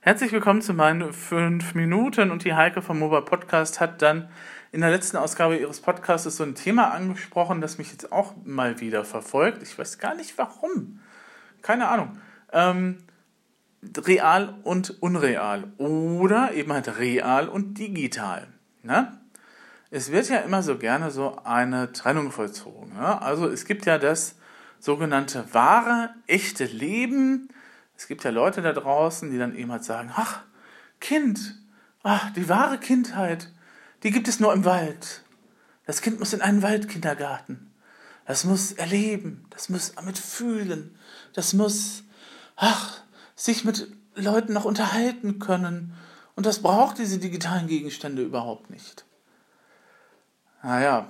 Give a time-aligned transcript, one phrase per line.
[0.00, 4.28] Herzlich willkommen zu meinen fünf Minuten und die Heike vom Mobile Podcast hat dann
[4.70, 8.80] in der letzten Ausgabe ihres Podcasts so ein Thema angesprochen, das mich jetzt auch mal
[8.80, 9.60] wieder verfolgt.
[9.60, 11.00] Ich weiß gar nicht warum.
[11.62, 12.16] Keine Ahnung.
[12.52, 12.98] Ähm,
[14.06, 15.64] real und unreal.
[15.78, 18.46] Oder eben halt real und digital.
[18.84, 19.18] Ne?
[19.90, 22.94] Es wird ja immer so gerne so eine Trennung vollzogen.
[22.94, 23.20] Ne?
[23.20, 24.36] Also es gibt ja das
[24.78, 27.48] sogenannte wahre, echte Leben.
[27.98, 30.42] Es gibt ja Leute da draußen, die dann eben halt sagen, ach,
[31.00, 31.60] Kind,
[32.04, 33.50] ach, die wahre Kindheit,
[34.04, 35.24] die gibt es nur im Wald.
[35.84, 37.74] Das Kind muss in einen Waldkindergarten.
[38.24, 40.96] Das muss erleben, das muss damit fühlen,
[41.32, 42.04] das muss,
[42.56, 43.00] ach,
[43.34, 45.92] sich mit Leuten noch unterhalten können.
[46.36, 49.06] Und das braucht diese digitalen Gegenstände überhaupt nicht.
[50.62, 51.08] Naja,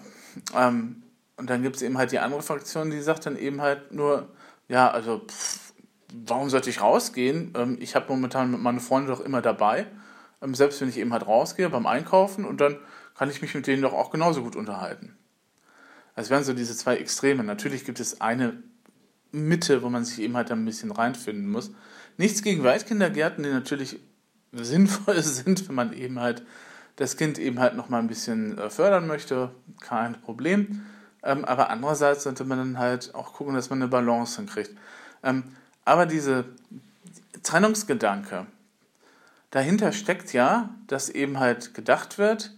[0.54, 1.02] ähm,
[1.36, 4.28] und dann gibt es eben halt die andere Fraktion, die sagt dann eben halt nur,
[4.68, 5.67] ja, also, pff,
[6.12, 7.52] warum sollte ich rausgehen?
[7.56, 9.86] Ähm, ich habe momentan meine Freunde doch immer dabei.
[10.42, 12.78] Ähm, selbst wenn ich eben halt rausgehe beim Einkaufen und dann
[13.14, 15.16] kann ich mich mit denen doch auch genauso gut unterhalten.
[16.14, 17.44] Das wären so diese zwei Extreme.
[17.44, 18.62] Natürlich gibt es eine
[19.32, 21.70] Mitte, wo man sich eben halt ein bisschen reinfinden muss.
[22.16, 24.00] Nichts gegen Waldkindergärten, die natürlich
[24.52, 26.42] sinnvoll sind, wenn man eben halt
[26.96, 30.84] das Kind eben halt noch mal ein bisschen äh, fördern möchte, kein Problem.
[31.22, 34.70] Ähm, aber andererseits sollte man dann halt auch gucken, dass man eine Balance hinkriegt.
[35.22, 35.44] Ähm,
[35.88, 36.44] aber diese
[37.42, 38.46] Trennungsgedanke,
[39.50, 42.54] dahinter steckt ja, dass eben halt gedacht wird,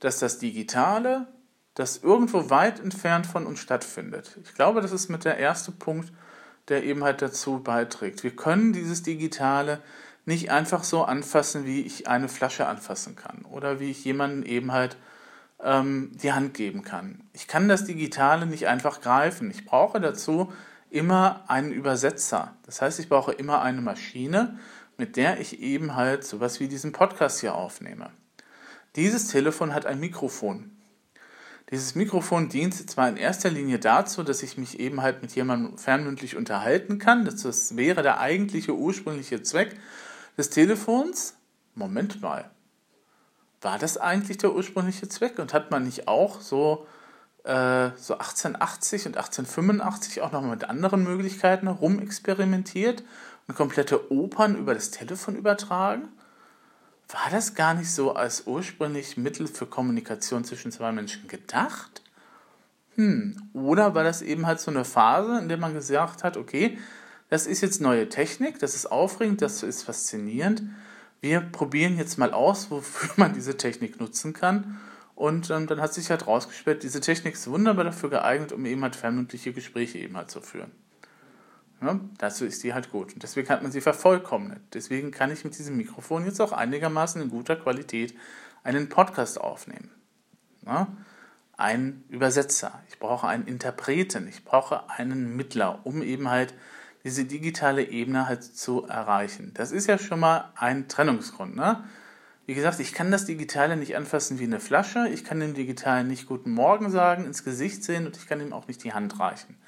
[0.00, 1.26] dass das Digitale,
[1.74, 4.38] das irgendwo weit entfernt von uns stattfindet.
[4.44, 6.12] Ich glaube, das ist mit der erste Punkt,
[6.68, 8.22] der eben halt dazu beiträgt.
[8.22, 9.80] Wir können dieses Digitale
[10.24, 14.70] nicht einfach so anfassen, wie ich eine Flasche anfassen kann oder wie ich jemanden eben
[14.70, 14.96] halt
[15.60, 17.24] ähm, die Hand geben kann.
[17.32, 19.50] Ich kann das Digitale nicht einfach greifen.
[19.50, 20.52] Ich brauche dazu
[20.90, 22.54] immer einen Übersetzer.
[22.64, 24.58] Das heißt, ich brauche immer eine Maschine,
[24.96, 28.10] mit der ich eben halt sowas wie diesen Podcast hier aufnehme.
[28.96, 30.72] Dieses Telefon hat ein Mikrofon.
[31.70, 35.76] Dieses Mikrofon dient zwar in erster Linie dazu, dass ich mich eben halt mit jemandem
[35.76, 37.26] fernmündlich unterhalten kann.
[37.26, 39.78] Das wäre der eigentliche ursprüngliche Zweck
[40.38, 41.36] des Telefons.
[41.74, 42.50] Moment mal.
[43.60, 45.38] War das eigentlich der ursprüngliche Zweck?
[45.38, 46.86] Und hat man nicht auch so,
[47.44, 53.02] äh, so 1880 und 1885 auch noch mit anderen Möglichkeiten rumexperimentiert
[53.46, 56.08] und komplette Opern über das Telefon übertragen?
[57.08, 62.02] war das gar nicht so als ursprünglich Mittel für Kommunikation zwischen zwei Menschen gedacht?
[62.96, 66.78] Hm, oder war das eben halt so eine Phase, in der man gesagt hat, okay,
[67.30, 70.62] das ist jetzt neue Technik, das ist aufregend, das ist faszinierend.
[71.20, 74.78] Wir probieren jetzt mal aus, wofür man diese Technik nutzen kann.
[75.18, 78.84] Und ähm, dann hat sich halt rausgestellt, diese Technik ist wunderbar dafür geeignet, um eben
[78.84, 80.70] halt fernmündliche Gespräche eben halt zu führen.
[81.82, 83.14] Ja, dazu ist die halt gut.
[83.14, 84.60] Und deswegen hat man sie vervollkommnet.
[84.74, 88.14] Deswegen kann ich mit diesem Mikrofon jetzt auch einigermaßen in guter Qualität
[88.62, 89.90] einen Podcast aufnehmen.
[90.64, 90.86] Ja,
[91.56, 92.80] ein Übersetzer.
[92.88, 94.28] Ich brauche einen Interpreten.
[94.28, 96.54] Ich brauche einen Mittler, um eben halt
[97.02, 99.50] diese digitale Ebene halt zu erreichen.
[99.54, 101.56] Das ist ja schon mal ein Trennungsgrund.
[101.56, 101.82] Ne?
[102.48, 105.06] Wie gesagt, ich kann das Digitale nicht anfassen wie eine Flasche.
[105.12, 108.54] Ich kann dem Digitalen nicht Guten Morgen sagen, ins Gesicht sehen und ich kann ihm
[108.54, 109.58] auch nicht die Hand reichen.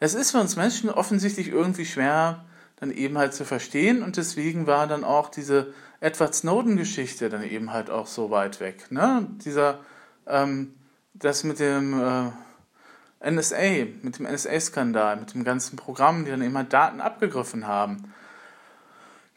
[0.00, 2.46] Es ist für uns Menschen offensichtlich irgendwie schwer,
[2.80, 7.72] dann eben halt zu verstehen und deswegen war dann auch diese Edward Snowden-Geschichte dann eben
[7.72, 8.90] halt auch so weit weg.
[8.90, 9.28] Ne?
[9.44, 9.78] Dieser,
[10.26, 10.74] ähm,
[11.12, 11.94] das mit dem
[13.22, 17.68] äh, NSA, mit dem NSA-Skandal, mit dem ganzen Programm, die dann eben halt Daten abgegriffen
[17.68, 18.12] haben.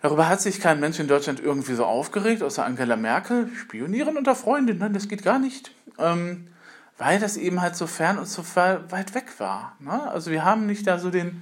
[0.02, 3.50] Darüber hat sich kein Mensch in Deutschland irgendwie so aufgeregt, außer Angela Merkel.
[3.56, 5.72] Spionieren unter Freundinnen, das geht gar nicht.
[5.98, 6.48] Ähm,
[6.98, 9.76] weil das eben halt so fern und so weit weg war.
[9.80, 10.10] Ne?
[10.10, 11.42] Also wir haben nicht da so den,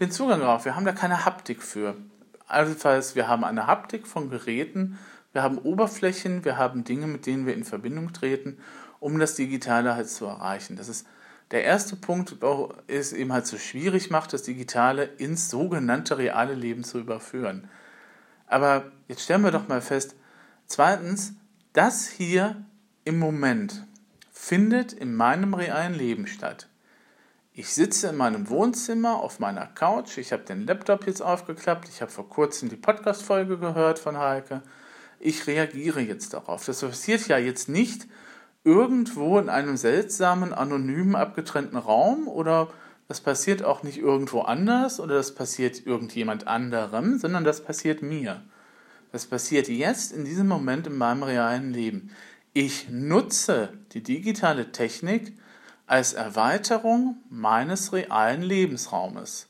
[0.00, 1.96] den Zugang drauf, wir haben da keine Haptik für.
[2.48, 4.98] Allenfalls, wir haben eine Haptik von Geräten,
[5.32, 8.58] wir haben Oberflächen, wir haben Dinge, mit denen wir in Verbindung treten,
[9.00, 10.76] um das Digitale halt zu erreichen.
[10.76, 11.06] Das ist
[11.50, 12.36] der erste Punkt,
[12.86, 17.68] ist eben halt so schwierig macht, das Digitale ins sogenannte reale Leben zu überführen.
[18.46, 20.16] Aber jetzt stellen wir doch mal fest,
[20.66, 21.34] zweitens,
[21.72, 22.64] das hier
[23.04, 23.84] im Moment,
[24.32, 26.68] findet in meinem realen Leben statt.
[27.52, 32.02] Ich sitze in meinem Wohnzimmer auf meiner Couch, ich habe den Laptop jetzt aufgeklappt, ich
[32.02, 34.62] habe vor kurzem die Podcast-Folge gehört von Heike.
[35.18, 36.66] Ich reagiere jetzt darauf.
[36.66, 38.06] Das passiert ja jetzt nicht
[38.62, 42.68] irgendwo in einem seltsamen, anonymen, abgetrennten Raum oder
[43.08, 48.42] das passiert auch nicht irgendwo anders oder das passiert irgendjemand anderem, sondern das passiert mir.
[49.12, 52.10] Das passiert jetzt in diesem Moment in meinem realen Leben.
[52.52, 55.38] Ich nutze die digitale Technik
[55.86, 59.48] als Erweiterung meines realen Lebensraumes.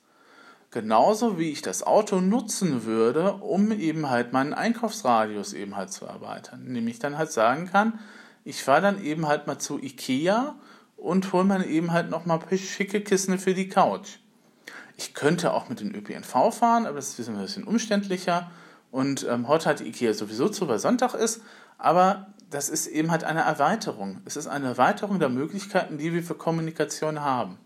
[0.70, 6.04] Genauso wie ich das Auto nutzen würde, um eben halt meinen Einkaufsradius eben halt zu
[6.04, 6.64] erweitern.
[6.64, 7.98] Nämlich dann halt sagen kann,
[8.44, 10.54] ich fahre dann eben halt mal zu Ikea
[10.96, 14.18] und hole mir eben halt nochmal schicke Kissen für die Couch.
[14.96, 18.50] Ich könnte auch mit dem ÖPNV fahren, aber das ist ein bisschen umständlicher.
[18.90, 21.42] Und ähm, heute hat die Ikea sowieso zu, weil Sonntag ist.
[21.76, 24.20] Aber das ist eben halt eine Erweiterung.
[24.24, 27.58] Es ist eine Erweiterung der Möglichkeiten, die wir für Kommunikation haben.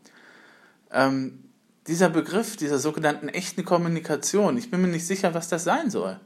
[0.90, 1.44] Ähm,
[1.86, 6.18] dieser Begriff dieser sogenannten echten Kommunikation, ich bin mir nicht sicher, was das sein soll.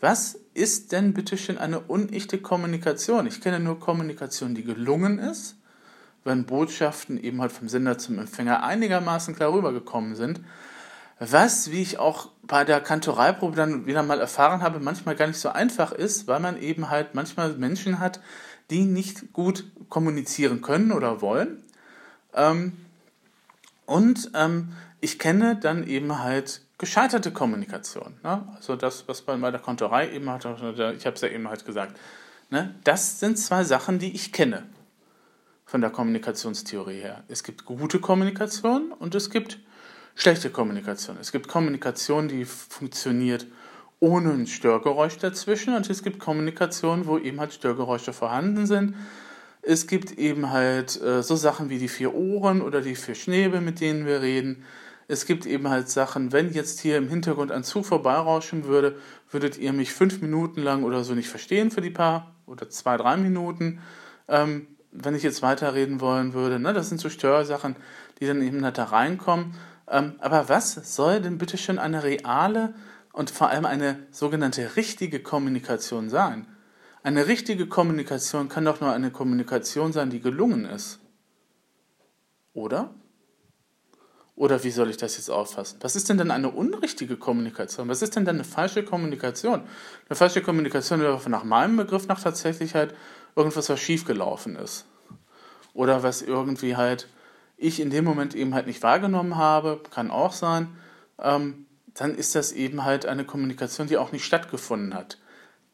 [0.00, 3.26] Was ist denn bitte schön eine unechte Kommunikation?
[3.26, 5.56] Ich kenne nur Kommunikation, die gelungen ist,
[6.26, 10.40] wenn Botschaften eben halt vom Sender zum Empfänger einigermaßen klar rübergekommen sind.
[11.18, 15.38] Was, wie ich auch bei der Kantoreiprobe dann wieder mal erfahren habe, manchmal gar nicht
[15.38, 18.20] so einfach ist, weil man eben halt manchmal Menschen hat,
[18.68, 21.62] die nicht gut kommunizieren können oder wollen.
[22.34, 22.72] Ähm,
[23.86, 28.16] und ähm, ich kenne dann eben halt gescheiterte Kommunikation.
[28.22, 28.46] Ne?
[28.54, 30.50] Also das, was bei der Kontorei eben hat, ich
[31.06, 31.96] habe es ja eben halt gesagt.
[32.50, 32.74] Ne?
[32.84, 34.64] Das sind zwei Sachen, die ich kenne
[35.66, 37.24] von der Kommunikationstheorie her.
[37.28, 39.58] Es gibt gute Kommunikation und es gibt
[40.14, 41.16] schlechte Kommunikation.
[41.20, 43.46] Es gibt Kommunikation, die funktioniert
[43.98, 48.94] ohne ein Störgeräusch dazwischen und es gibt Kommunikation, wo eben halt Störgeräusche vorhanden sind.
[49.60, 53.60] Es gibt eben halt äh, so Sachen wie die vier Ohren oder die vier Schnäbel,
[53.60, 54.62] mit denen wir reden.
[55.08, 58.96] Es gibt eben halt Sachen, wenn jetzt hier im Hintergrund ein Zug vorbeirauschen würde,
[59.30, 62.96] würdet ihr mich fünf Minuten lang oder so nicht verstehen für die paar oder zwei,
[62.96, 63.80] drei Minuten.
[64.28, 64.68] Ähm,
[65.02, 67.76] wenn ich jetzt weiterreden wollen würde, ne, das sind so Störsachen,
[68.20, 69.54] die dann eben da reinkommen.
[69.88, 72.74] Ähm, aber was soll denn bitte schon eine reale
[73.12, 76.46] und vor allem eine sogenannte richtige Kommunikation sein?
[77.02, 80.98] Eine richtige Kommunikation kann doch nur eine Kommunikation sein, die gelungen ist.
[82.52, 82.90] Oder?
[84.34, 85.78] Oder wie soll ich das jetzt auffassen?
[85.80, 87.88] Was ist denn dann eine unrichtige Kommunikation?
[87.88, 89.62] Was ist denn dann eine falsche Kommunikation?
[90.08, 92.94] Eine falsche Kommunikation wäre nach meinem Begriff nach tatsächlich halt
[93.36, 94.86] irgendwas, was schiefgelaufen ist.
[95.74, 97.08] Oder was irgendwie halt
[97.58, 100.68] ich in dem Moment eben halt nicht wahrgenommen habe, kann auch sein,
[101.18, 105.18] ähm, dann ist das eben halt eine Kommunikation, die auch nicht stattgefunden hat.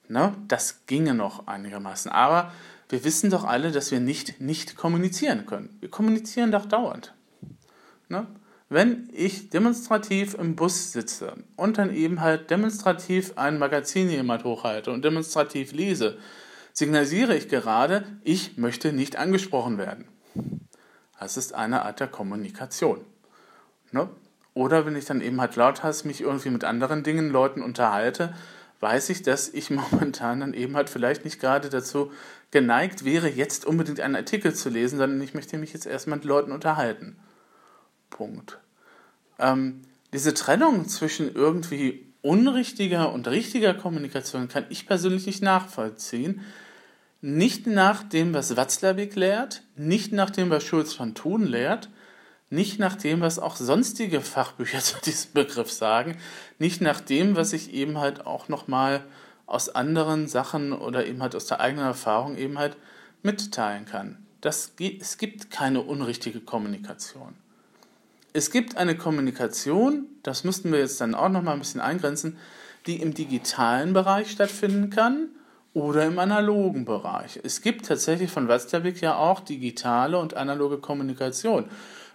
[0.08, 0.34] Ne?
[0.46, 2.10] Das ginge noch einigermaßen.
[2.10, 2.52] Aber
[2.88, 5.76] wir wissen doch alle, dass wir nicht nicht kommunizieren können.
[5.80, 7.14] Wir kommunizieren doch dauernd.
[8.08, 8.26] Ne?
[8.68, 14.92] Wenn ich demonstrativ im Bus sitze und dann eben halt demonstrativ ein Magazin jemand hochhalte
[14.92, 16.18] und demonstrativ lese,
[16.72, 20.08] signalisiere ich gerade, ich möchte nicht angesprochen werden.
[21.18, 23.04] Das ist eine Art der Kommunikation.
[23.92, 24.08] Ne?
[24.54, 28.34] Oder wenn ich dann eben halt lauthals mich irgendwie mit anderen Dingen, Leuten unterhalte,
[28.80, 32.12] weiß ich, dass ich momentan dann eben halt vielleicht nicht gerade dazu
[32.50, 36.26] geneigt wäre, jetzt unbedingt einen Artikel zu lesen, sondern ich möchte mich jetzt erstmal mit
[36.26, 37.18] Leuten unterhalten.
[38.10, 38.58] Punkt.
[39.38, 39.82] Ähm,
[40.12, 46.40] diese Trennung zwischen irgendwie unrichtiger und richtiger Kommunikation kann ich persönlich nicht nachvollziehen,
[47.20, 51.88] nicht nach dem, was Watzlawick lehrt, nicht nach dem, was Schulz von Thun lehrt,
[52.50, 56.16] nicht nach dem, was auch sonstige Fachbücher zu diesem Begriff sagen,
[56.58, 59.04] nicht nach dem, was ich eben halt auch nochmal
[59.46, 62.76] aus anderen Sachen oder eben halt aus der eigenen Erfahrung eben halt
[63.22, 64.18] mitteilen kann.
[64.40, 67.34] Das, es gibt keine unrichtige Kommunikation.
[68.34, 72.38] Es gibt eine Kommunikation, das müssten wir jetzt dann auch nochmal ein bisschen eingrenzen,
[72.86, 75.28] die im digitalen Bereich stattfinden kann
[75.74, 77.38] oder im analogen Bereich.
[77.42, 81.66] Es gibt tatsächlich von Watzlawick ja auch digitale und analoge Kommunikation.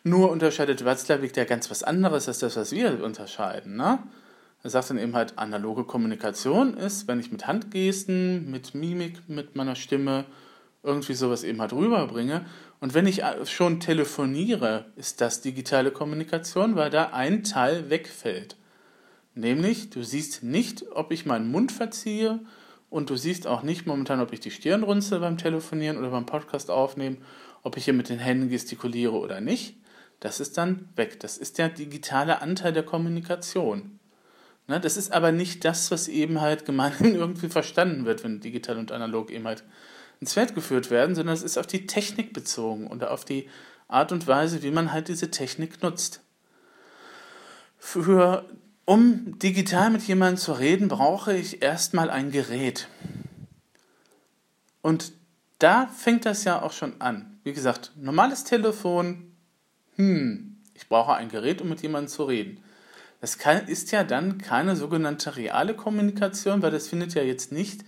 [0.03, 3.75] Nur unterscheidet Watzlawick ja ganz was anderes als das, was wir unterscheiden.
[3.75, 3.99] Ne?
[4.63, 9.55] Er sagt dann eben halt, analoge Kommunikation ist, wenn ich mit Handgesten, mit Mimik, mit
[9.55, 10.25] meiner Stimme
[10.83, 12.45] irgendwie sowas eben halt rüberbringe.
[12.79, 18.55] Und wenn ich schon telefoniere, ist das digitale Kommunikation, weil da ein Teil wegfällt.
[19.33, 22.39] Nämlich, du siehst nicht, ob ich meinen Mund verziehe,
[22.89, 26.25] und du siehst auch nicht momentan, ob ich die Stirn runzel beim Telefonieren oder beim
[26.25, 27.17] Podcast aufnehmen,
[27.63, 29.75] ob ich hier mit den Händen gestikuliere oder nicht.
[30.19, 31.19] Das ist dann weg.
[31.19, 33.99] Das ist der digitale Anteil der Kommunikation.
[34.67, 38.77] Ne, das ist aber nicht das, was eben halt gemeinhin irgendwie verstanden wird, wenn digital
[38.77, 39.63] und analog eben halt
[40.19, 43.49] ins Feld geführt werden, sondern es ist auf die Technik bezogen und auf die
[43.87, 46.21] Art und Weise, wie man halt diese Technik nutzt.
[47.77, 48.45] Für
[48.85, 52.87] um digital mit jemandem zu reden, brauche ich erstmal ein Gerät.
[54.81, 55.11] Und
[55.59, 57.39] da fängt das ja auch schon an.
[57.43, 59.33] Wie gesagt, normales Telefon,
[59.95, 62.63] hm, ich brauche ein Gerät, um mit jemandem zu reden.
[63.19, 67.83] Das kann, ist ja dann keine sogenannte reale Kommunikation, weil das findet ja jetzt nicht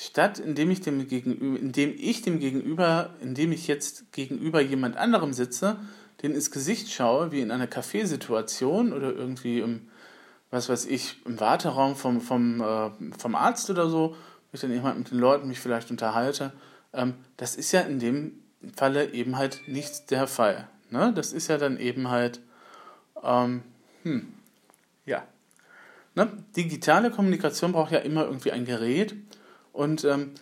[0.00, 5.34] statt, indem ich dem Gegenüber, indem ich dem Gegenüber, indem ich jetzt gegenüber jemand anderem
[5.34, 5.76] sitze,
[6.22, 9.88] denen ins Gesicht schaue, wie in einer Kaffeesituation oder irgendwie im,
[10.50, 14.16] was weiß ich, im Warteraum vom, vom, äh, vom Arzt oder so,
[14.50, 16.52] wo ich dann eben mit den Leuten mich vielleicht unterhalte,
[16.94, 18.32] ähm, das ist ja in dem
[18.74, 20.66] Falle eben halt nicht der Fall.
[20.88, 21.12] Ne?
[21.14, 22.40] Das ist ja dann eben halt,
[23.22, 23.62] ähm,
[24.04, 24.32] hm,
[25.04, 25.24] ja.
[26.14, 26.32] Ne?
[26.56, 29.14] Digitale Kommunikation braucht ja immer irgendwie ein Gerät
[29.72, 30.32] und ähm,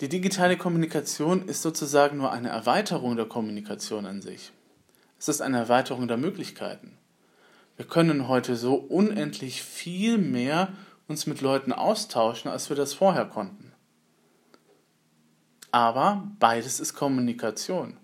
[0.00, 4.52] die digitale Kommunikation ist sozusagen nur eine Erweiterung der Kommunikation an sich.
[5.18, 6.98] Es ist eine Erweiterung der Möglichkeiten.
[7.76, 10.68] Wir können heute so unendlich viel mehr
[11.08, 13.72] uns mit Leuten austauschen, als wir das vorher konnten.
[15.70, 17.96] Aber beides ist Kommunikation.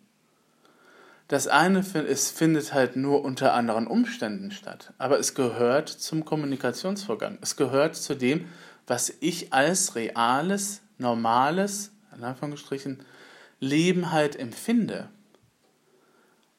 [1.28, 7.38] Das eine es findet halt nur unter anderen Umständen statt, aber es gehört zum Kommunikationsvorgang.
[7.40, 8.46] Es gehört zu dem,
[8.90, 12.98] was ich als reales, normales, in Anführungsstrichen,
[13.60, 15.08] Leben halt empfinde.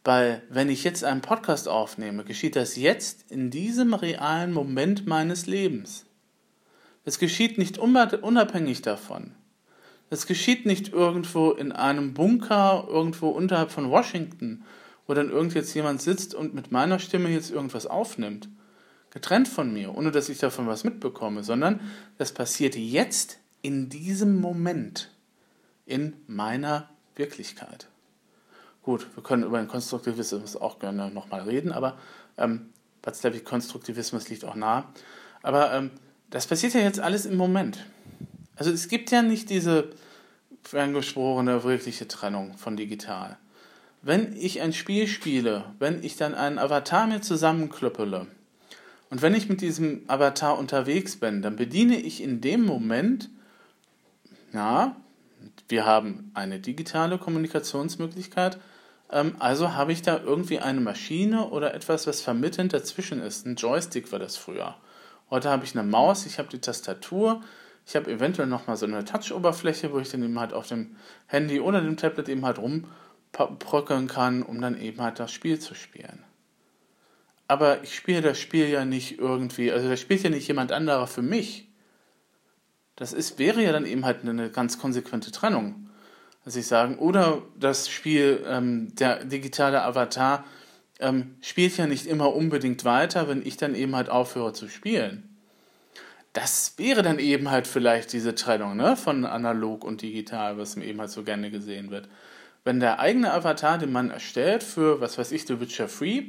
[0.05, 5.45] Weil wenn ich jetzt einen Podcast aufnehme, geschieht das jetzt in diesem realen Moment meines
[5.45, 6.05] Lebens.
[7.03, 9.35] Es geschieht nicht unabhängig davon.
[10.09, 14.63] Es geschieht nicht irgendwo in einem Bunker, irgendwo unterhalb von Washington,
[15.05, 18.47] wo dann irgend jetzt jemand sitzt und mit meiner Stimme jetzt irgendwas aufnimmt.
[19.11, 21.81] Getrennt von mir, ohne dass ich davon was mitbekomme, sondern
[22.17, 25.09] das passiert jetzt in diesem Moment
[25.85, 27.87] in meiner Wirklichkeit.
[28.83, 31.97] Gut, wir können über den Konstruktivismus auch gerne nochmal reden, aber
[32.37, 32.69] ähm,
[33.03, 34.91] Watzlawick Konstruktivismus liegt auch nah.
[35.43, 35.91] Aber ähm,
[36.29, 37.85] das passiert ja jetzt alles im Moment.
[38.55, 39.89] Also es gibt ja nicht diese
[40.73, 43.37] angesprochene wirkliche Trennung von digital.
[44.01, 48.27] Wenn ich ein Spiel spiele, wenn ich dann einen Avatar mir zusammenklöppele
[49.11, 53.29] und wenn ich mit diesem Avatar unterwegs bin, dann bediene ich in dem Moment,
[54.53, 54.95] ja,
[55.67, 58.57] wir haben eine digitale Kommunikationsmöglichkeit,
[59.11, 63.45] ähm, also habe ich da irgendwie eine Maschine oder etwas, was vermittelnd dazwischen ist.
[63.45, 64.75] Ein Joystick war das früher.
[65.29, 67.41] Heute habe ich eine Maus, ich habe die Tastatur,
[67.85, 70.95] ich habe eventuell nochmal so eine Touch-Oberfläche, wo ich dann eben halt auf dem
[71.27, 75.75] Handy oder dem Tablet eben halt rumbröckeln kann, um dann eben halt das Spiel zu
[75.75, 76.23] spielen.
[77.51, 81.05] Aber ich spiele das Spiel ja nicht irgendwie, also das spielt ja nicht jemand anderer
[81.07, 81.67] für mich.
[82.95, 85.89] Das ist, wäre ja dann eben halt eine ganz konsequente Trennung.
[86.45, 90.45] Also ich sagen, oder das Spiel, ähm, der digitale Avatar
[90.99, 95.27] ähm, spielt ja nicht immer unbedingt weiter, wenn ich dann eben halt aufhöre zu spielen
[96.33, 100.99] das wäre dann eben halt vielleicht diese Trennung ne, von analog und digital, was eben
[100.99, 102.07] halt so gerne gesehen wird.
[102.63, 106.27] Wenn der eigene Avatar, den man erstellt für, was weiß ich, The Witcher Free,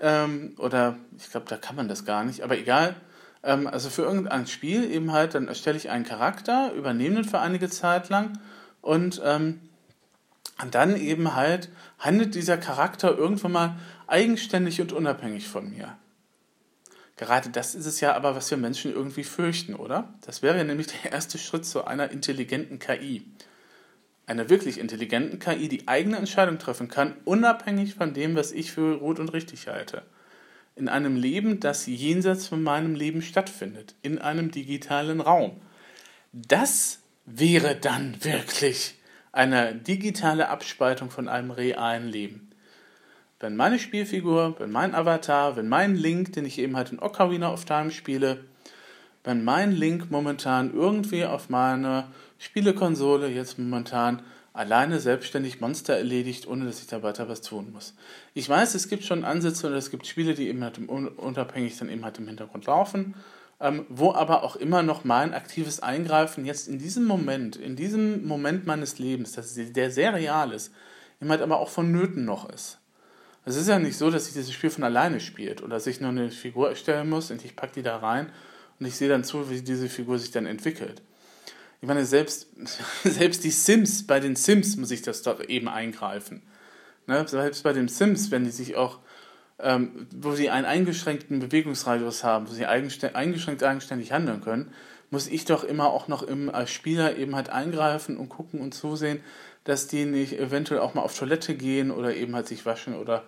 [0.00, 2.96] ähm, oder ich glaube, da kann man das gar nicht, aber egal,
[3.42, 7.40] ähm, also für irgendein Spiel eben halt, dann erstelle ich einen Charakter, übernehme den für
[7.40, 8.38] einige Zeit lang
[8.80, 9.60] und, ähm,
[10.62, 13.76] und dann eben halt handelt dieser Charakter irgendwann mal
[14.06, 15.96] eigenständig und unabhängig von mir.
[17.16, 20.14] Gerade das ist es ja aber, was wir Menschen irgendwie fürchten, oder?
[20.24, 23.26] Das wäre ja nämlich der erste Schritt zu einer intelligenten KI.
[24.28, 28.98] Einer wirklich intelligenten KI, die eigene Entscheidungen treffen kann, unabhängig von dem, was ich für
[28.98, 30.02] gut und richtig halte.
[30.76, 33.96] In einem Leben, das jenseits von meinem Leben stattfindet.
[34.02, 35.60] In einem digitalen Raum.
[36.32, 38.94] Das wäre dann wirklich
[39.32, 42.48] eine digitale Abspaltung von einem realen Leben
[43.40, 47.52] wenn meine Spielfigur, wenn mein Avatar, wenn mein Link, den ich eben halt in Ocarina
[47.52, 48.44] of Time spiele,
[49.24, 52.08] wenn mein Link momentan irgendwie auf meiner
[52.38, 57.94] Spielekonsole jetzt momentan alleine selbstständig Monster erledigt, ohne dass ich da weiter was tun muss.
[58.34, 61.88] Ich weiß, es gibt schon Ansätze und es gibt Spiele, die eben halt unabhängig dann
[61.88, 63.14] eben halt im Hintergrund laufen,
[63.60, 68.26] ähm, wo aber auch immer noch mein aktives Eingreifen jetzt in diesem Moment, in diesem
[68.26, 70.72] Moment meines Lebens, das der sehr real ist,
[71.20, 72.78] eben halt aber auch vonnöten noch ist.
[73.44, 76.00] Es ist ja nicht so, dass sich dieses Spiel von alleine spielt oder dass ich
[76.00, 78.30] nur eine Figur erstellen muss und ich packe die da rein
[78.78, 81.02] und ich sehe dann zu, wie diese Figur sich dann entwickelt.
[81.80, 82.48] Ich meine, selbst,
[83.04, 86.42] selbst die Sims, bei den Sims muss ich das doch eben eingreifen.
[87.06, 87.26] Ne?
[87.26, 88.98] Selbst bei den Sims, wenn die sich auch,
[89.58, 94.72] ähm, wo sie einen eingeschränkten Bewegungsradius haben, wo sie eingeschränkt eigenständig handeln können,
[95.10, 98.74] muss ich doch immer auch noch im, als Spieler eben halt eingreifen und gucken und
[98.74, 99.20] zusehen,
[99.64, 103.24] dass die nicht eventuell auch mal auf Toilette gehen oder eben halt sich waschen oder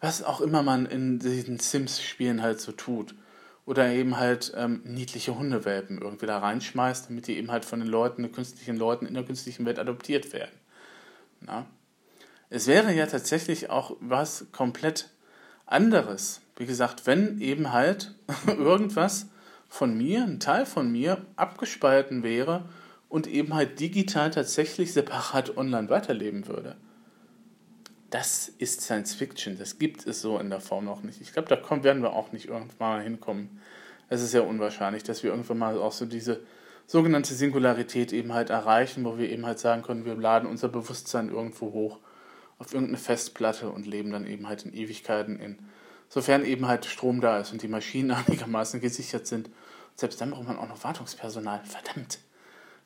[0.00, 3.14] was auch immer man in diesen Sims-Spielen halt so tut.
[3.68, 7.88] Oder eben halt ähm, niedliche Hundewelpen irgendwie da reinschmeißt, damit die eben halt von den
[7.90, 10.54] Leuten, den künstlichen Leuten in der künstlichen Welt adoptiert werden.
[11.42, 11.66] Na?
[12.48, 15.10] Es wäre ja tatsächlich auch was komplett
[15.66, 16.40] anderes.
[16.56, 18.14] Wie gesagt, wenn eben halt
[18.46, 19.26] irgendwas
[19.68, 22.70] von mir, ein Teil von mir, abgespalten wäre
[23.10, 26.74] und eben halt digital tatsächlich separat online weiterleben würde.
[28.10, 29.58] Das ist Science Fiction.
[29.58, 31.20] Das gibt es so in der Form noch nicht.
[31.20, 33.60] Ich glaube, da kommen, werden wir auch nicht irgendwann mal hinkommen.
[34.08, 36.40] Es ist ja unwahrscheinlich, dass wir irgendwann mal auch so diese
[36.86, 41.28] sogenannte Singularität eben halt erreichen, wo wir eben halt sagen können, wir laden unser Bewusstsein
[41.28, 41.98] irgendwo hoch
[42.58, 45.58] auf irgendeine Festplatte und leben dann eben halt in Ewigkeiten in.
[46.08, 49.50] Sofern eben halt Strom da ist und die Maschinen einigermaßen gesichert sind.
[49.94, 51.60] Selbst dann braucht man auch noch Wartungspersonal.
[51.64, 52.20] Verdammt.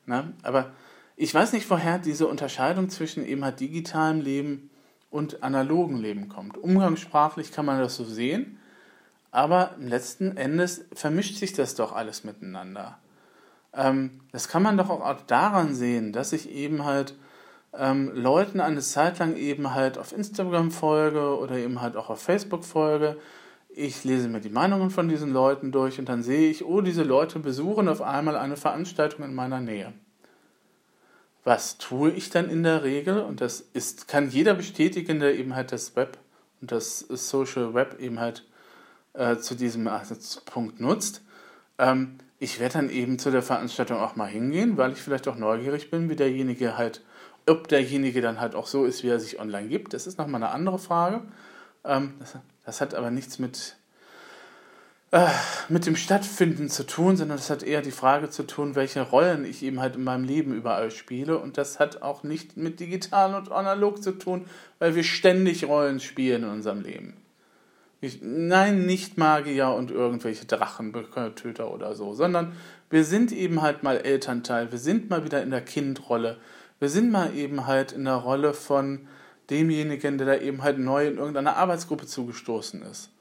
[0.05, 0.73] Na, aber
[1.15, 4.69] ich weiß nicht, woher diese Unterscheidung zwischen eben halt digitalem Leben
[5.13, 6.57] und analogen Leben kommt.
[6.57, 8.57] Umgangssprachlich kann man das so sehen,
[9.31, 12.97] aber letzten Endes vermischt sich das doch alles miteinander.
[13.73, 17.15] Ähm, das kann man doch auch daran sehen, dass ich eben halt
[17.77, 22.21] ähm, Leuten eine Zeit lang eben halt auf Instagram folge oder eben halt auch auf
[22.21, 23.17] Facebook folge.
[23.69, 27.03] Ich lese mir die Meinungen von diesen Leuten durch und dann sehe ich, oh, diese
[27.03, 29.93] Leute besuchen auf einmal eine Veranstaltung in meiner Nähe.
[31.43, 33.19] Was tue ich dann in der Regel?
[33.19, 36.17] Und das ist, kann jeder bestätigen, der eben halt das Web
[36.61, 38.45] und das Social Web eben halt
[39.13, 39.89] äh, zu diesem
[40.45, 41.21] Punkt nutzt.
[41.77, 45.35] Ähm, ich werde dann eben zu der Veranstaltung auch mal hingehen, weil ich vielleicht auch
[45.35, 47.01] neugierig bin, wie derjenige halt,
[47.47, 49.93] ob derjenige dann halt auch so ist, wie er sich online gibt.
[49.93, 51.21] Das ist nochmal eine andere Frage.
[51.83, 53.75] Ähm, das, das hat aber nichts mit
[55.13, 55.29] äh,
[55.69, 59.45] mit dem Stattfinden zu tun, sondern das hat eher die Frage zu tun, welche Rollen
[59.45, 61.37] ich eben halt in meinem Leben überall spiele.
[61.37, 64.45] Und das hat auch nicht mit digital und analog zu tun,
[64.79, 67.13] weil wir ständig Rollen spielen in unserem Leben.
[68.01, 72.53] Ich, nein, nicht Magier und irgendwelche Drachentöter oder so, sondern
[72.89, 76.37] wir sind eben halt mal Elternteil, wir sind mal wieder in der Kindrolle,
[76.79, 79.07] wir sind mal eben halt in der Rolle von
[79.51, 83.11] demjenigen, der da eben halt neu in irgendeiner Arbeitsgruppe zugestoßen ist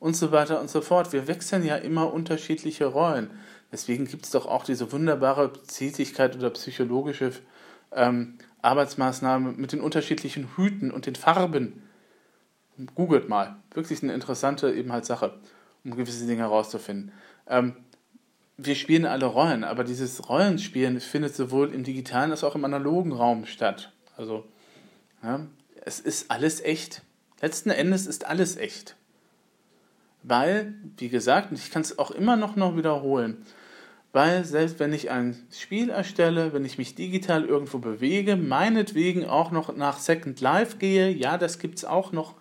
[0.00, 1.12] und so weiter und so fort.
[1.12, 3.30] Wir wechseln ja immer unterschiedliche Rollen.
[3.72, 7.32] Deswegen gibt es doch auch diese wunderbare Tätigkeit oder psychologische
[7.92, 11.82] ähm, Arbeitsmaßnahme mit den unterschiedlichen Hüten und den Farben.
[12.94, 13.56] Googelt mal.
[13.74, 15.34] Wirklich eine interessante eben halt Sache,
[15.84, 17.12] um gewisse Dinge herauszufinden.
[17.48, 17.74] Ähm,
[18.56, 23.12] wir spielen alle Rollen, aber dieses Rollenspielen findet sowohl im digitalen als auch im analogen
[23.12, 23.92] Raum statt.
[24.16, 24.44] Also,
[25.22, 25.46] ja,
[25.84, 27.02] es ist alles echt.
[27.40, 28.96] Letzten Endes ist alles echt.
[30.22, 33.38] Weil, wie gesagt, ich kann es auch immer noch, noch wiederholen,
[34.12, 39.50] weil selbst wenn ich ein Spiel erstelle, wenn ich mich digital irgendwo bewege, meinetwegen auch
[39.50, 42.34] noch nach Second Life gehe, ja, das gibt es auch noch,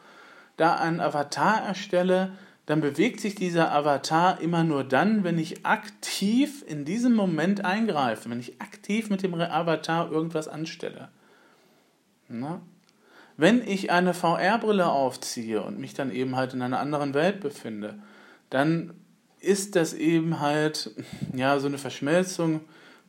[0.55, 2.31] da einen Avatar erstelle,
[2.65, 8.29] dann bewegt sich dieser Avatar immer nur dann, wenn ich aktiv in diesem Moment eingreife,
[8.29, 11.09] wenn ich aktiv mit dem Avatar irgendwas anstelle.
[12.27, 12.61] Na?
[13.38, 18.00] Wenn ich eine VR-Brille aufziehe und mich dann eben halt in einer anderen Welt befinde,
[18.50, 18.93] dann
[19.39, 20.91] ist das eben halt,
[21.36, 22.62] ja, so eine Verschmelzung,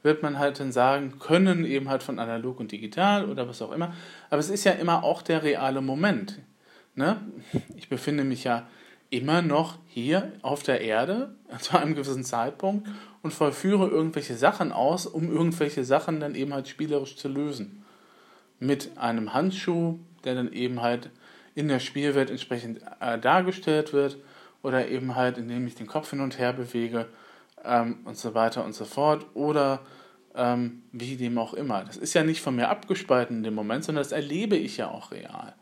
[0.02, 3.72] wird man halt dann sagen können, eben halt von analog und digital oder was auch
[3.72, 3.94] immer.
[4.30, 6.38] Aber es ist ja immer auch der reale Moment.
[6.94, 7.20] Ne?
[7.76, 8.68] Ich befinde mich ja
[9.10, 12.86] immer noch hier auf der Erde zu einem gewissen Zeitpunkt
[13.22, 17.84] und vollführe irgendwelche Sachen aus, um irgendwelche Sachen dann eben halt spielerisch zu lösen.
[18.60, 21.10] Mit einem Handschuh, der dann eben halt
[21.54, 24.18] in der Spielwelt entsprechend äh, dargestellt wird
[24.62, 27.06] oder eben halt, indem ich den Kopf hin und her bewege
[27.64, 29.80] ähm, und so weiter und so fort oder
[30.34, 31.84] ähm, wie dem auch immer.
[31.84, 34.88] Das ist ja nicht von mir abgespalten in dem Moment, sondern das erlebe ich ja
[34.88, 35.54] auch real.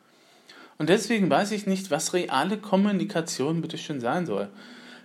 [0.78, 4.48] Und deswegen weiß ich nicht, was reale Kommunikation bitte schön sein soll.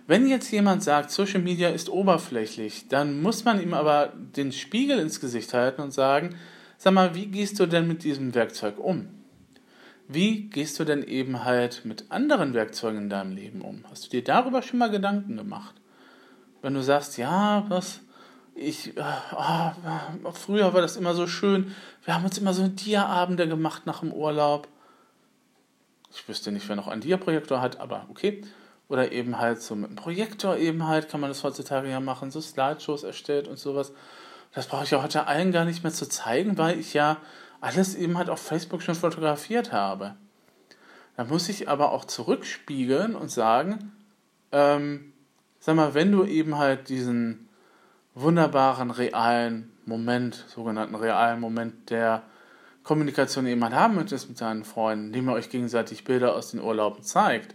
[0.06, 4.98] Wenn jetzt jemand sagt, Social Media ist oberflächlich, dann muss man ihm aber den Spiegel
[4.98, 6.36] ins Gesicht halten und sagen,
[6.76, 9.08] sag mal, wie gehst du denn mit diesem Werkzeug um?
[10.12, 13.84] Wie gehst du denn eben halt mit anderen Werkzeugen in deinem Leben um?
[13.90, 15.74] Hast du dir darüber schon mal Gedanken gemacht?
[16.60, 18.00] Wenn du sagst, ja, was,
[18.54, 23.86] ich, oh, früher war das immer so schön, wir haben uns immer so Dia-Abende gemacht
[23.86, 24.68] nach dem Urlaub.
[26.12, 28.42] Ich wüsste nicht, wer noch einen Dia-Projektor hat, aber okay.
[28.88, 32.30] Oder eben halt so mit einem Projektor eben halt, kann man das heutzutage ja machen,
[32.30, 33.92] so Slideshows erstellt und sowas.
[34.52, 37.16] Das brauche ich ja heute allen gar nicht mehr zu zeigen, weil ich ja
[37.62, 40.16] alles eben halt auf Facebook schon fotografiert habe.
[41.16, 43.92] Da muss ich aber auch zurückspiegeln und sagen,
[44.50, 45.12] ähm,
[45.60, 47.48] sag mal, wenn du eben halt diesen
[48.14, 52.22] wunderbaren realen Moment, sogenannten realen Moment der
[52.82, 56.60] Kommunikation eben halt haben möchtest mit deinen Freunden, indem ihr euch gegenseitig Bilder aus den
[56.60, 57.54] Urlauben zeigt,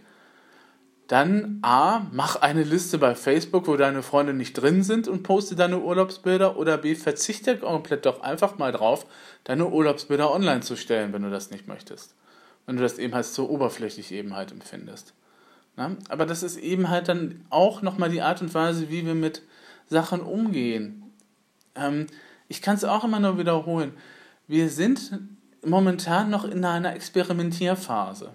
[1.08, 5.56] dann A, mach eine Liste bei Facebook, wo deine Freunde nicht drin sind und poste
[5.56, 9.06] deine Urlaubsbilder oder B, verzichte komplett doch einfach mal drauf,
[9.44, 12.14] deine Urlaubsbilder online zu stellen, wenn du das nicht möchtest.
[12.66, 15.14] Wenn du das eben halt so oberflächlich eben halt empfindest.
[15.76, 15.96] Na?
[16.10, 19.40] Aber das ist eben halt dann auch nochmal die Art und Weise, wie wir mit
[19.88, 21.10] Sachen umgehen.
[21.74, 22.06] Ähm,
[22.48, 23.94] ich kann es auch immer nur wiederholen.
[24.46, 25.18] Wir sind
[25.64, 28.34] momentan noch in einer Experimentierphase.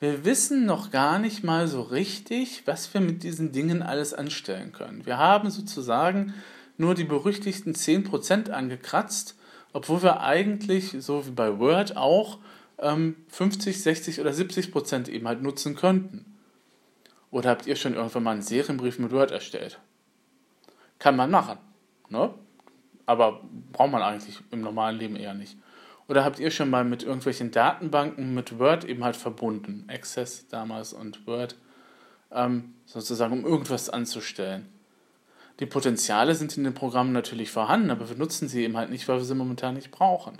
[0.00, 4.72] Wir wissen noch gar nicht mal so richtig, was wir mit diesen Dingen alles anstellen
[4.72, 5.04] können.
[5.06, 6.34] Wir haben sozusagen
[6.76, 9.36] nur die berüchtigten 10% angekratzt,
[9.72, 12.38] obwohl wir eigentlich, so wie bei Word auch,
[12.78, 16.38] 50, ähm, 60 oder 70% eben halt nutzen könnten.
[17.32, 19.80] Oder habt ihr schon irgendwann mal einen Serienbrief mit Word erstellt?
[21.00, 21.58] Kann man machen,
[22.08, 22.32] ne?
[23.04, 23.40] aber
[23.72, 25.56] braucht man eigentlich im normalen Leben eher nicht.
[26.08, 29.84] Oder habt ihr schon mal mit irgendwelchen Datenbanken mit Word eben halt verbunden?
[29.88, 31.56] Access damals und Word,
[32.32, 34.68] ähm, sozusagen, um irgendwas anzustellen.
[35.60, 39.06] Die Potenziale sind in den Programmen natürlich vorhanden, aber wir nutzen sie eben halt nicht,
[39.08, 40.38] weil wir sie momentan nicht brauchen.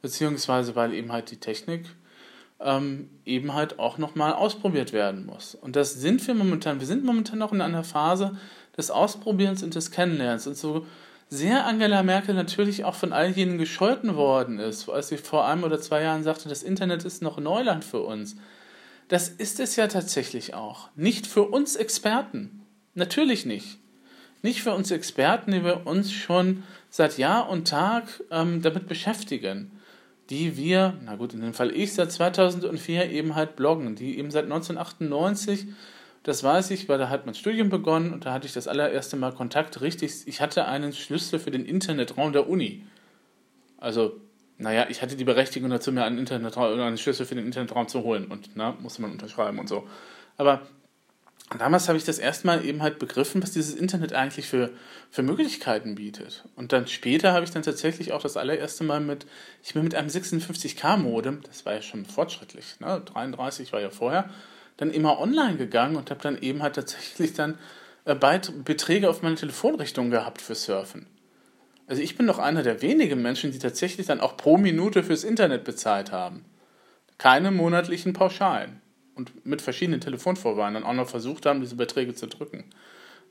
[0.00, 1.86] Beziehungsweise weil eben halt die Technik
[2.60, 5.54] ähm, eben halt auch nochmal ausprobiert werden muss.
[5.54, 6.80] Und das sind wir momentan.
[6.80, 8.38] Wir sind momentan noch in einer Phase
[8.76, 10.46] des Ausprobierens und des Kennenlernens.
[10.46, 10.86] Und so
[11.28, 15.64] sehr Angela Merkel natürlich auch von all jenen gescholten worden ist, als sie vor einem
[15.64, 18.36] oder zwei Jahren sagte, das Internet ist noch Neuland für uns.
[19.08, 20.88] Das ist es ja tatsächlich auch.
[20.96, 22.62] Nicht für uns Experten.
[22.94, 23.78] Natürlich nicht.
[24.42, 29.72] Nicht für uns Experten, die wir uns schon seit Jahr und Tag ähm, damit beschäftigen.
[30.30, 33.94] Die wir, na gut, in dem Fall ich, seit 2004 eben halt bloggen.
[33.94, 35.66] Die eben seit 1998
[36.26, 39.16] das weiß ich, weil da hat mein Studium begonnen und da hatte ich das allererste
[39.16, 40.26] Mal Kontakt richtig.
[40.26, 42.84] Ich hatte einen Schlüssel für den Internetraum der Uni.
[43.78, 44.20] Also,
[44.58, 48.02] naja, ich hatte die Berechtigung dazu, mir einen, Internetraum, einen Schlüssel für den Internetraum zu
[48.02, 49.86] holen und na, musste man unterschreiben und so.
[50.36, 50.62] Aber
[51.60, 54.70] damals habe ich das erste Mal eben halt begriffen, was dieses Internet eigentlich für,
[55.12, 56.44] für Möglichkeiten bietet.
[56.56, 59.28] Und dann später habe ich dann tatsächlich auch das allererste Mal mit,
[59.62, 63.00] ich bin mit einem 56K-Modem, das war ja schon fortschrittlich, ne?
[63.04, 64.28] 33 war ja vorher,
[64.76, 67.58] dann immer online gegangen und habe dann eben halt tatsächlich dann
[68.04, 71.06] äh, Beträge auf meine Telefonrichtung gehabt für Surfen.
[71.86, 75.24] Also ich bin doch einer der wenigen Menschen, die tatsächlich dann auch pro Minute fürs
[75.24, 76.44] Internet bezahlt haben.
[77.18, 78.80] Keine monatlichen Pauschalen.
[79.14, 82.64] Und mit verschiedenen Telefonvorwahlen dann auch noch versucht haben, diese Beträge zu drücken.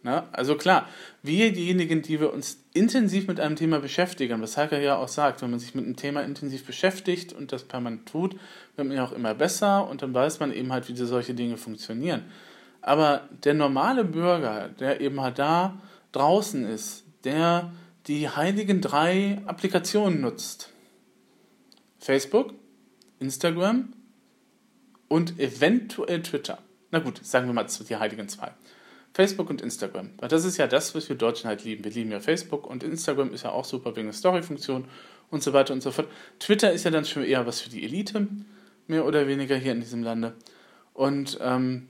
[0.03, 0.23] Na, ne?
[0.33, 0.87] also klar,
[1.23, 5.41] wir diejenigen, die wir uns intensiv mit einem Thema beschäftigen, was Heike ja auch sagt,
[5.41, 8.33] wenn man sich mit einem Thema intensiv beschäftigt und das permanent tut,
[8.75, 11.57] wird man ja auch immer besser und dann weiß man eben halt, wie solche Dinge
[11.57, 12.23] funktionieren.
[12.81, 15.81] Aber der normale Bürger, der eben halt da
[16.11, 17.71] draußen ist, der
[18.05, 20.71] die heiligen drei Applikationen nutzt,
[21.97, 22.53] Facebook,
[23.19, 23.93] Instagram
[25.07, 26.59] und eventuell Twitter.
[26.91, 28.51] Na gut, sagen wir mal die heiligen zwei.
[29.15, 30.09] Facebook und Instagram.
[30.17, 31.85] Weil das ist ja das, was wir Deutschen halt lieben.
[31.85, 34.83] Wir lieben ja Facebook und Instagram ist ja auch super wegen der Story-Funktion
[35.31, 36.09] und so weiter und so fort.
[36.37, 38.27] Twitter ist ja dann schon eher was für die Elite,
[38.87, 40.33] mehr oder weniger hier in diesem Lande.
[40.93, 41.87] Und ähm,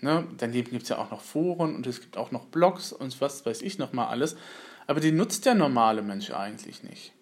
[0.00, 3.20] ne, daneben gibt es ja auch noch Foren und es gibt auch noch Blogs und
[3.20, 4.34] was weiß ich noch mal alles.
[4.86, 7.12] Aber die nutzt der normale Mensch eigentlich nicht.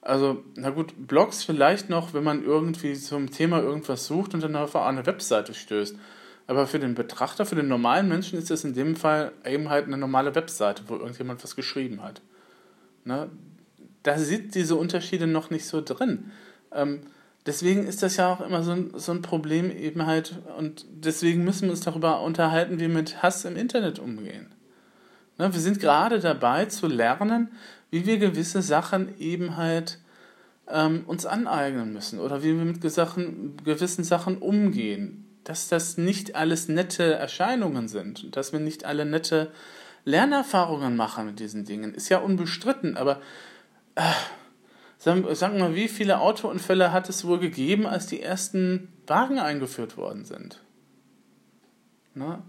[0.00, 4.56] Also, na gut, Blogs vielleicht noch, wenn man irgendwie zum Thema irgendwas sucht und dann
[4.56, 5.94] auf eine Webseite stößt.
[6.50, 9.86] Aber für den Betrachter, für den normalen Menschen ist es in dem Fall eben halt
[9.86, 12.22] eine normale Webseite, wo irgendjemand was geschrieben hat.
[13.04, 13.30] Ne?
[14.02, 16.32] Da sieht diese Unterschiede noch nicht so drin.
[16.72, 17.02] Ähm,
[17.46, 21.44] deswegen ist das ja auch immer so ein, so ein Problem eben halt und deswegen
[21.44, 24.52] müssen wir uns darüber unterhalten, wie wir mit Hass im Internet umgehen.
[25.38, 25.52] Ne?
[25.52, 27.52] Wir sind gerade dabei zu lernen,
[27.92, 30.00] wie wir gewisse Sachen eben halt
[30.66, 36.34] ähm, uns aneignen müssen oder wie wir mit Sachen, gewissen Sachen umgehen dass das nicht
[36.36, 39.50] alles nette Erscheinungen sind, dass wir nicht alle nette
[40.04, 43.20] Lernerfahrungen machen mit diesen Dingen, ist ja unbestritten, aber
[43.94, 44.02] äh,
[44.98, 49.38] sagen, sagen wir mal, wie viele Autounfälle hat es wohl gegeben, als die ersten Wagen
[49.38, 50.60] eingeführt worden sind?
[52.14, 52.42] Na?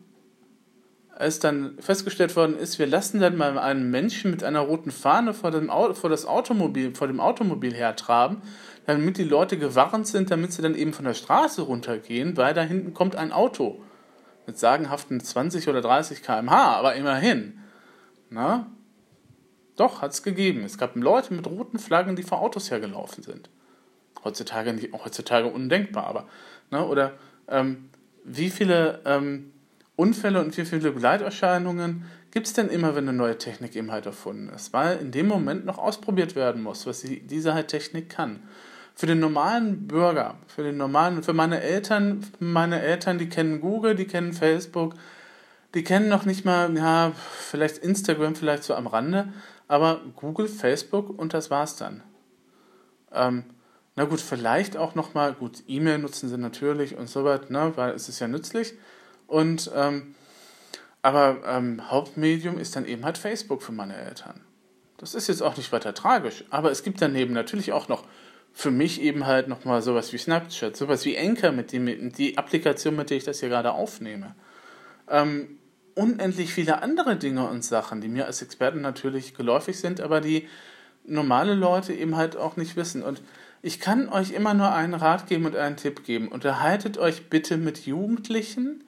[1.15, 5.33] Als dann festgestellt worden ist, wir lassen dann mal einen Menschen mit einer roten Fahne
[5.33, 8.41] vor dem, Auto, vor das Automobil, vor dem Automobil hertraben
[8.85, 12.61] damit die Leute gewarnt sind, damit sie dann eben von der Straße runtergehen, weil da
[12.61, 13.81] hinten kommt ein Auto
[14.47, 17.59] mit sagenhaften 20 oder 30 km/h, aber immerhin.
[18.29, 18.71] Na?
[19.75, 20.63] Doch, hat es gegeben.
[20.63, 23.49] Es gab Leute mit roten Flaggen, die vor Autos hergelaufen sind.
[24.23, 26.27] Heutzutage, nicht, heutzutage undenkbar, aber.
[26.69, 26.85] Ne?
[26.85, 27.13] Oder
[27.47, 27.89] ähm,
[28.23, 29.53] wie viele ähm,
[29.95, 34.05] Unfälle und wie viele Begleiterscheinungen gibt es denn immer, wenn eine neue Technik eben halt
[34.05, 34.73] erfunden ist?
[34.73, 38.41] Weil in dem Moment noch ausprobiert werden muss, was sie, diese halt Technik kann
[39.01, 43.95] für den normalen Bürger, für den normalen, für meine Eltern, meine Eltern, die kennen Google,
[43.95, 44.93] die kennen Facebook,
[45.73, 49.33] die kennen noch nicht mal, ja, vielleicht Instagram vielleicht so am Rande,
[49.67, 52.03] aber Google, Facebook und das war's dann.
[53.11, 53.45] Ähm,
[53.95, 57.95] na gut, vielleicht auch nochmal, gut, E-Mail nutzen sie natürlich und so weiter, ne, weil
[57.95, 58.75] es ist ja nützlich.
[59.25, 60.13] Und, ähm,
[61.01, 64.41] aber ähm, Hauptmedium ist dann eben halt Facebook für meine Eltern.
[64.99, 68.03] Das ist jetzt auch nicht weiter tragisch, aber es gibt daneben natürlich auch noch
[68.53, 72.95] für mich eben halt nochmal sowas wie Snapchat, sowas wie Anchor, mit dem, die Applikation,
[72.95, 74.35] mit der ich das hier gerade aufnehme.
[75.09, 75.57] Ähm,
[75.95, 80.47] unendlich viele andere Dinge und Sachen, die mir als Experten natürlich geläufig sind, aber die
[81.05, 83.03] normale Leute eben halt auch nicht wissen.
[83.03, 83.21] Und
[83.61, 86.27] ich kann euch immer nur einen Rat geben und einen Tipp geben.
[86.27, 88.83] Unterhaltet euch bitte mit Jugendlichen,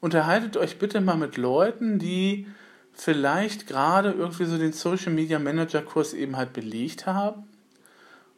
[0.00, 2.46] unterhaltet euch bitte mal mit Leuten, die
[2.92, 7.44] vielleicht gerade irgendwie so den Social Media Manager Kurs eben halt belegt haben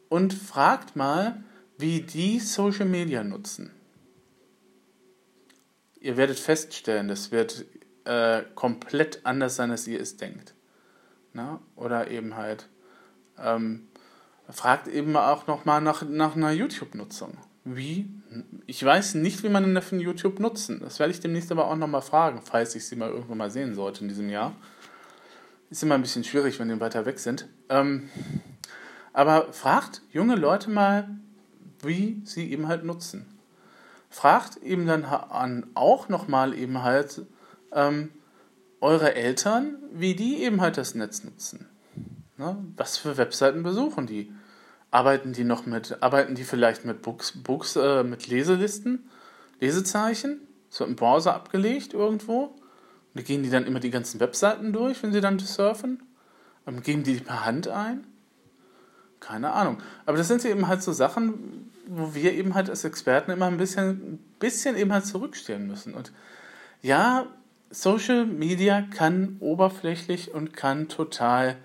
[0.09, 1.43] und fragt mal,
[1.77, 3.71] wie die Social Media nutzen.
[5.99, 7.65] Ihr werdet feststellen, das wird
[8.05, 10.53] äh, komplett anders sein, als ihr es denkt.
[11.33, 11.59] Na?
[11.75, 12.69] Oder eben halt,
[13.39, 13.87] ähm,
[14.49, 17.37] fragt eben auch nochmal nach, nach einer YouTube-Nutzung.
[17.63, 18.07] Wie?
[18.67, 20.81] Ich weiß nicht, wie denn von YouTube nutzen.
[20.81, 23.73] Das werde ich demnächst aber auch nochmal fragen, falls ich sie mal irgendwann mal sehen
[23.73, 24.55] sollte in diesem Jahr.
[25.71, 27.47] Ist immer ein bisschen schwierig, wenn die weiter weg sind.
[27.69, 28.09] Ähm,
[29.15, 31.07] aber fragt junge Leute mal,
[31.81, 33.25] wie sie eben halt nutzen.
[34.09, 37.21] Fragt eben dann an auch nochmal eben halt
[37.71, 38.09] ähm,
[38.81, 41.69] eure Eltern, wie die eben halt das Netz nutzen.
[42.35, 42.57] Ne?
[42.75, 44.33] Was für Webseiten besuchen die?
[44.91, 49.09] Arbeiten die noch mit, arbeiten die vielleicht mit Books, Books äh, mit Leselisten,
[49.61, 50.41] Lesezeichen?
[50.69, 52.53] So im Browser abgelegt irgendwo?
[53.13, 56.03] Und gehen die dann immer die ganzen Webseiten durch, wenn sie dann surfen?
[56.65, 58.05] Und geben die die per Hand ein?
[59.19, 59.77] Keine Ahnung.
[60.05, 63.57] Aber das sind eben halt so Sachen, wo wir eben halt als Experten immer ein
[63.57, 65.93] bisschen, bisschen eben halt zurückstehen müssen.
[65.93, 66.11] Und
[66.81, 67.27] ja,
[67.69, 71.57] Social Media kann oberflächlich und kann total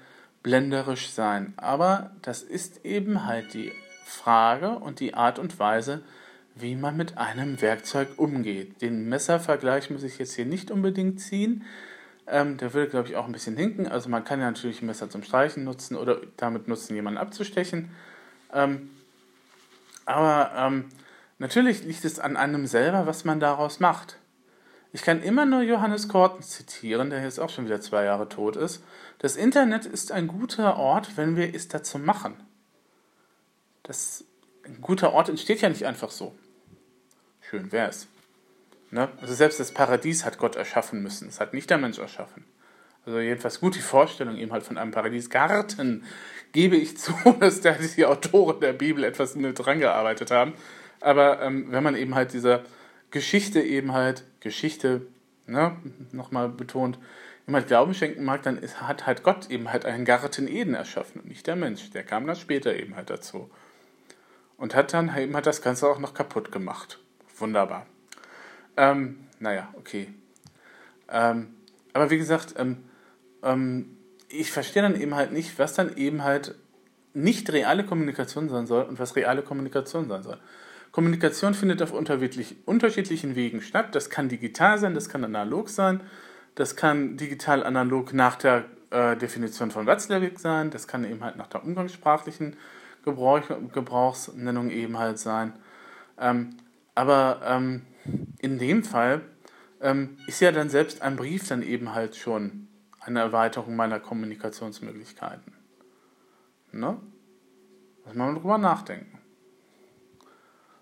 [0.43, 1.53] blenderisch sein.
[1.57, 3.73] Aber das ist eben halt die
[4.05, 6.03] Frage und die Art und Weise,
[6.55, 8.83] wie man mit einem Werkzeug umgeht.
[8.83, 11.65] Den Messervergleich muss ich jetzt hier nicht unbedingt ziehen.
[12.27, 13.89] Ähm, der würde, glaube ich, auch ein bisschen hinken.
[13.89, 17.91] Also man kann ja natürlich ein Messer zum Streichen nutzen oder damit nutzen, jemanden abzustechen.
[18.53, 18.91] Ähm,
[20.07, 20.87] aber ähm,
[21.39, 24.17] natürlich liegt es an einem selber, was man daraus macht.
[24.93, 28.57] Ich kann immer nur Johannes Korten zitieren, der jetzt auch schon wieder zwei Jahre tot
[28.57, 28.83] ist.
[29.19, 32.35] Das Internet ist ein guter Ort, wenn wir es dazu machen.
[33.83, 34.25] Das,
[34.65, 36.35] ein guter Ort entsteht ja nicht einfach so.
[37.41, 38.09] Schön wäre es.
[38.91, 39.09] Ne?
[39.21, 41.29] Also selbst das Paradies hat Gott erschaffen müssen.
[41.29, 42.45] Es hat nicht der Mensch erschaffen.
[43.07, 46.05] Also jedenfalls gut die Vorstellung eben halt von einem Paradiesgarten
[46.53, 50.55] gebe ich zu, dass da die Autoren der Bibel etwas mit dran gearbeitet haben.
[51.01, 52.63] Aber ähm, wenn man eben halt dieser
[53.11, 55.03] Geschichte eben halt, Geschichte,
[55.47, 55.77] ne,
[56.13, 56.99] nochmal betont,
[57.47, 61.23] jemand Glauben schenken mag, dann ist, hat halt Gott eben halt einen Garten Eden erschaffen
[61.23, 61.91] und nicht der Mensch.
[61.91, 63.51] Der kam dann später eben halt dazu.
[64.57, 66.99] Und hat dann eben halt das Ganze auch noch kaputt gemacht.
[67.39, 67.87] Wunderbar.
[68.81, 70.09] Ähm, naja, okay.
[71.11, 71.49] Ähm,
[71.93, 72.79] aber wie gesagt, ähm,
[73.43, 76.55] ähm, ich verstehe dann eben halt nicht, was dann eben halt
[77.13, 80.39] nicht reale Kommunikation sein soll und was reale Kommunikation sein soll.
[80.93, 83.95] Kommunikation findet auf unterschiedlichen Wegen statt.
[83.95, 86.01] Das kann digital sein, das kann analog sein,
[86.55, 91.37] das kann digital analog nach der äh, Definition von Watzlawick sein, das kann eben halt
[91.37, 92.57] nach der umgangssprachlichen
[93.05, 93.43] Gebrauch,
[93.75, 95.53] Gebrauchsnennung eben halt sein.
[96.19, 96.57] Ähm,
[96.95, 97.83] aber ähm,
[98.39, 99.23] in dem Fall
[99.81, 102.69] ähm, ist ja dann selbst ein Brief dann eben halt schon
[103.01, 105.55] eine Erweiterung meiner Kommunikationsmöglichkeiten.
[106.73, 106.99] Ne?
[108.05, 109.19] Muss man drüber nachdenken.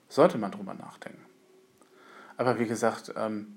[0.09, 1.25] Sollte man drüber nachdenken.
[2.37, 3.55] Aber wie gesagt, ähm,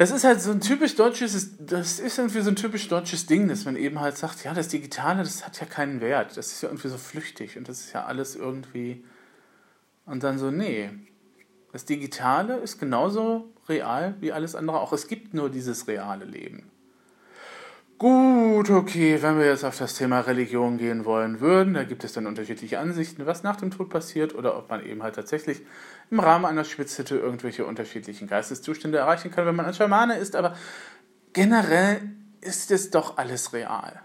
[0.00, 3.48] das ist halt so ein typisch deutsches, das ist irgendwie so ein typisch deutsches Ding,
[3.48, 6.36] dass man eben halt sagt, ja, das Digitale, das hat ja keinen Wert.
[6.36, 9.04] Das ist ja irgendwie so flüchtig und das ist ja alles irgendwie.
[10.06, 10.90] Und dann so, nee.
[11.72, 14.92] Das Digitale ist genauso real wie alles andere auch.
[14.92, 16.70] Es gibt nur dieses reale Leben.
[18.00, 22.14] Gut, okay, wenn wir jetzt auf das Thema Religion gehen wollen würden, da gibt es
[22.14, 25.60] dann unterschiedliche Ansichten, was nach dem Tod passiert oder ob man eben halt tatsächlich
[26.10, 30.56] im Rahmen einer Spitzhütte irgendwelche unterschiedlichen Geisteszustände erreichen kann, wenn man ein Schamane ist, aber
[31.34, 32.00] generell
[32.40, 34.00] ist es doch alles real.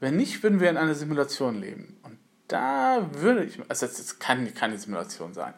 [0.00, 1.96] Wenn nicht, würden wir in einer Simulation leben.
[2.02, 5.54] Und da würde ich, also es kann keine Simulation sein.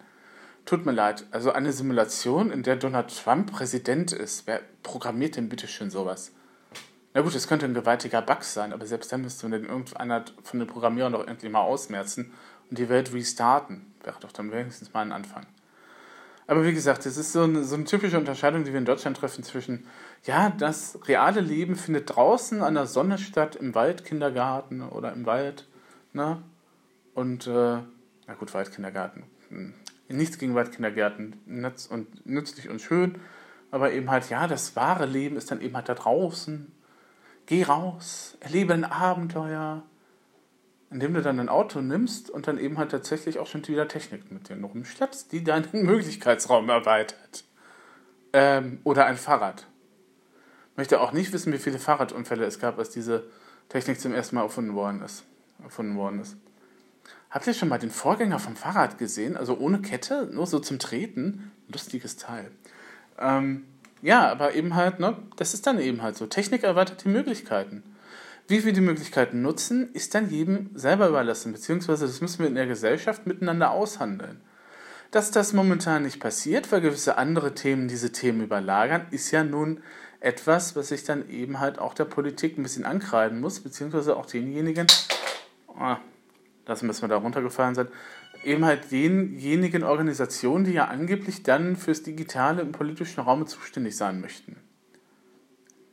[0.71, 5.49] Tut mir leid, also eine Simulation, in der Donald Trump Präsident ist, wer programmiert denn
[5.49, 6.31] bitte schön sowas?
[7.13, 10.61] Na gut, es könnte ein gewaltiger Bug sein, aber selbst dann müsste man irgendeiner von
[10.61, 12.33] den Programmierern doch endlich mal ausmerzen
[12.71, 13.93] und die Welt restarten.
[14.05, 15.45] Wäre doch dann wenigstens mal ein Anfang.
[16.47, 19.17] Aber wie gesagt, es ist so eine, so eine typische Unterscheidung, die wir in Deutschland
[19.17, 19.89] treffen zwischen,
[20.23, 25.67] ja, das reale Leben findet draußen an der Sonne statt, im Waldkindergarten oder im Wald,
[26.13, 26.41] ne?
[27.15, 27.79] Und, äh,
[28.29, 29.25] na gut, Waldkindergarten.
[30.11, 33.21] Nichts gegen Waldkindergärten, nütz und nützlich und schön,
[33.71, 36.73] aber eben halt, ja, das wahre Leben ist dann eben halt da draußen,
[37.51, 39.83] Geh raus, erlebe ein Abenteuer.
[40.89, 44.31] indem du dann ein Auto nimmst und dann eben halt tatsächlich auch schon wieder Technik
[44.31, 47.45] mit dir rumschleppst, die deinen Möglichkeitsraum erweitert.
[48.33, 49.67] Ähm, oder ein Fahrrad.
[50.73, 53.25] Ich möchte auch nicht wissen, wie viele Fahrradunfälle es gab, als diese
[53.69, 55.25] Technik zum ersten Mal erfunden worden ist.
[55.61, 56.37] Erfunden worden ist.
[57.31, 59.37] Habt ihr schon mal den Vorgänger vom Fahrrad gesehen?
[59.37, 61.53] Also ohne Kette, nur so zum Treten?
[61.69, 62.51] Lustiges Teil.
[63.19, 63.65] Ähm,
[64.03, 66.27] ja, aber eben halt, ne, das ist dann eben halt so.
[66.27, 67.85] Technik erweitert die Möglichkeiten.
[68.49, 72.57] Wie wir die Möglichkeiten nutzen, ist dann jedem selber überlassen, beziehungsweise das müssen wir in
[72.57, 74.41] der Gesellschaft miteinander aushandeln.
[75.13, 79.85] Dass das momentan nicht passiert, weil gewisse andere Themen diese Themen überlagern, ist ja nun
[80.19, 84.27] etwas, was ich dann eben halt auch der Politik ein bisschen ankreiden muss, beziehungsweise auch
[84.27, 84.89] denjenigen,
[85.69, 85.97] oh,
[86.71, 87.89] lassen wir es mal da runtergefallen sein,
[88.45, 94.21] eben halt denjenigen Organisationen, die ja angeblich dann fürs Digitale im politischen Raum zuständig sein
[94.21, 94.57] möchten.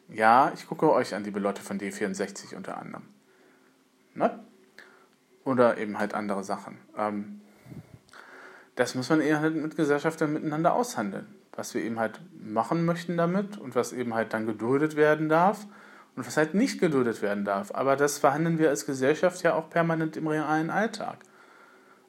[0.08, 3.04] Ja, ich gucke euch an, liebe Leute von D64 unter anderem.
[4.14, 4.40] Ne?
[5.44, 6.78] Oder eben halt andere Sachen.
[6.96, 7.42] Ähm,
[8.76, 11.26] das muss man eben halt mit Gesellschaftern miteinander aushandeln.
[11.54, 15.66] Was wir eben halt machen möchten damit und was eben halt dann geduldet werden darf
[16.18, 17.72] und was halt nicht geduldet werden darf.
[17.74, 21.20] Aber das verhandeln wir als Gesellschaft ja auch permanent im realen Alltag.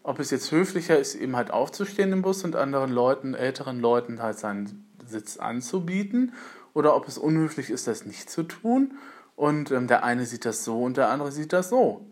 [0.03, 4.23] Ob es jetzt höflicher ist, eben halt aufzustehen im Bus und anderen Leuten, älteren Leuten
[4.23, 6.33] halt seinen Sitz anzubieten
[6.73, 8.97] oder ob es unhöflich ist, das nicht zu tun.
[9.37, 12.07] Und ähm, der eine sieht das so und der andere sieht das so.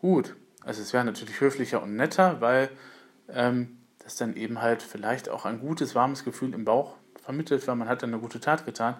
[0.00, 2.68] Gut, also es wäre natürlich höflicher und netter, weil
[3.28, 7.76] ähm, das dann eben halt vielleicht auch ein gutes, warmes Gefühl im Bauch vermittelt, weil
[7.76, 8.96] man hat dann eine gute Tat getan.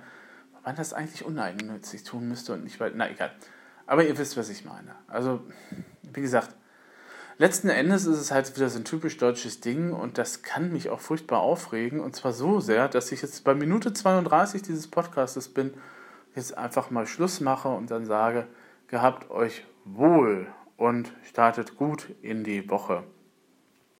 [0.64, 3.32] Man das eigentlich uneigennützig tun müsste und nicht, weil, na egal.
[3.86, 4.94] Aber ihr wisst, was ich meine.
[5.08, 5.40] Also,
[6.02, 6.54] wie gesagt,
[7.38, 10.90] letzten Endes ist es halt wieder so ein typisch deutsches Ding und das kann mich
[10.90, 15.48] auch furchtbar aufregen und zwar so sehr, dass ich jetzt bei Minute 32 dieses Podcastes
[15.48, 15.72] bin,
[16.34, 18.46] jetzt einfach mal Schluss mache und dann sage,
[18.88, 20.46] gehabt euch wohl
[20.76, 23.04] und startet gut in die Woche.